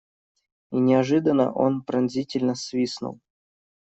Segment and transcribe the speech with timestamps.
[0.71, 3.19] И неожиданно он пронзительно свистнул.